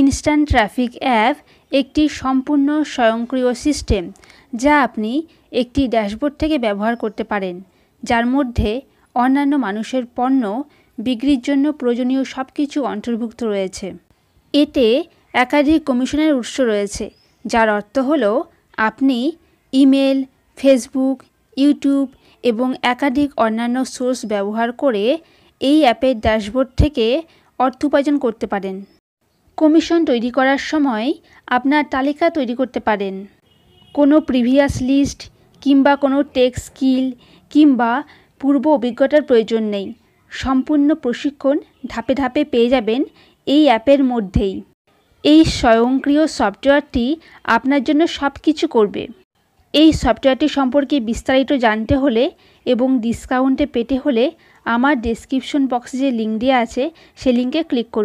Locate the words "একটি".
1.72-2.02, 5.52-5.82